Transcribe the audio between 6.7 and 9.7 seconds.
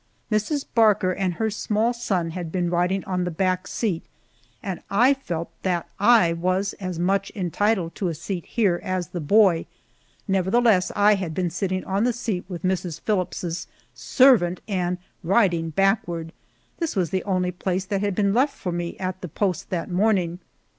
as much entitled to a seat here as the boy,